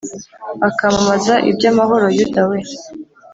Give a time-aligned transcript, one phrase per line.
[0.69, 2.05] akamamaza iby’amahoro!
[2.17, 2.59] Yuda we